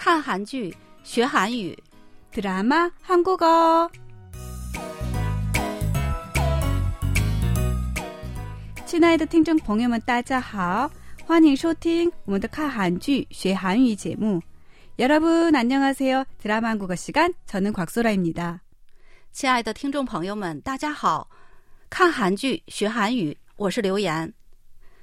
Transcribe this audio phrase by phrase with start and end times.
[0.00, 1.76] 看韩剧学韩语，
[2.32, 3.90] 드라마 한국어.
[8.84, 10.90] 亲爱的听众朋友们，大家好，
[11.24, 14.40] 欢迎收听我们的看韩剧学韩语节目。
[14.98, 16.24] 여러분안녕하세요。
[16.40, 18.60] 드라마 한국어 시간， 저는 곽소라입니다。
[19.32, 21.28] 亲爱的听众朋友们，大家好！
[21.90, 24.32] 看韩剧学韩语，我是刘岩。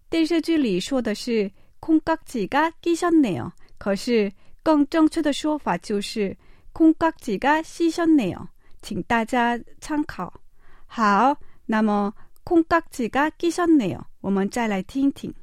[0.09, 4.33] 电视剧里说的是“콩깍지가끼셨네요”，可是
[4.68, 6.36] 更正确的说法就是
[6.76, 8.46] “空格几个牺牲内容”，
[8.84, 10.42] 请大家参考。
[10.86, 12.14] 好，那么
[12.44, 15.34] “空格几个牺牲内容”，我们再来听听。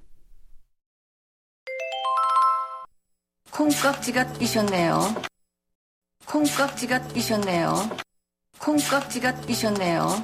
[3.51, 5.15] 콩깍지가뛰셨네 요.
[6.27, 7.89] 콩깍지가뛰셨네 요.
[8.59, 10.23] 콩깍지가뛰셨네 요.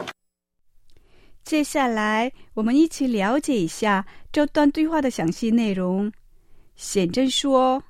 [1.43, 6.12] 接下来我们一起了解一下这段对话的详细内容。
[6.77, 7.83] 显真说：“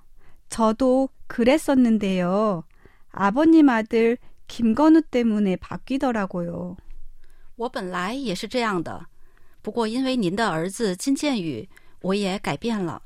[0.50, 2.64] 저도그랬었는데요。
[3.12, 6.76] 아버님 아들 김건우 때문에 바뀌더라고요.
[7.56, 9.08] 我本来也是这样的，
[9.62, 11.68] 不过因为您的儿子金建宇，
[12.02, 13.02] 我也改变了。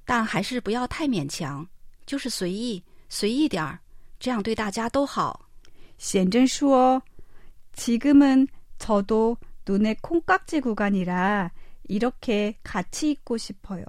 [0.05, 1.69] 但还是不要太勉强，
[2.05, 3.79] 就是随意随意点儿，
[4.19, 5.47] 这样对大家都好。”
[5.99, 7.03] 显真说：“
[7.75, 9.37] 지금은저도
[9.67, 11.51] 눈에 콩깍지 구간이라
[11.85, 13.85] 이렇게 같이 있고 싶어요.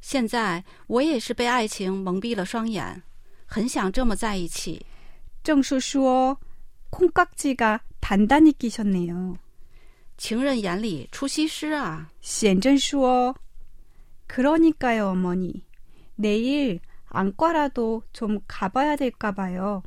[0.00, 3.02] 现在我也是被爱情蒙蔽了双眼，
[3.46, 4.84] 很想这么在一起。
[5.42, 6.38] 正是说
[6.90, 9.36] 콩깍지가 단단히 끼셨네요.
[10.16, 12.10] 情人眼里出西施啊！
[12.20, 13.34] 显真说
[14.26, 15.64] 그러니까요, 어머니.
[16.16, 19.82] 내일 안과라도 좀 가봐야 될까 봐요.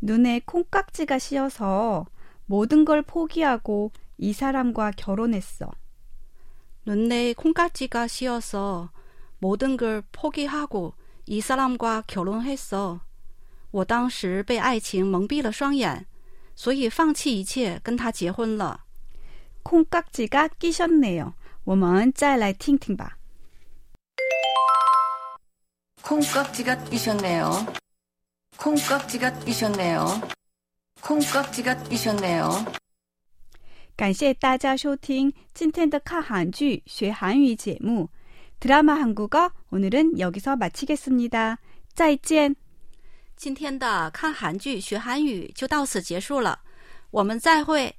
[0.00, 2.06] 눈에 콩깍지가 씌어서
[2.46, 5.70] 모든 걸 포기하고 이 사람과 결혼했어.
[6.86, 8.90] 눈에 콩깍지가 씌어서
[9.38, 10.94] 모든 걸 포기하고
[11.26, 13.00] 이 사람과 결혼했어.
[13.70, 16.06] 我当时被爱情蒙蔽了双眼，
[16.54, 18.80] 所以放弃一切跟他结婚了。
[19.62, 21.34] 콩깍지가 끼셨네요.
[21.64, 23.18] 我们再来听听吧。
[26.02, 27.66] 콩깍지가 끼셨네요.
[28.56, 30.20] 콩깍지가 끼셨네요.
[31.02, 32.64] 콩깍지가 끼셨네요.
[33.96, 38.08] 感谢大家收听今天的看韩剧学韩语节目
[38.60, 41.58] 드라마 한국어 오늘은 여기서 마치겠습니다.
[41.94, 42.56] 再见.
[43.35, 46.59] 今天的看韩剧学韩语就到此结束了，
[47.11, 47.93] 我们再会。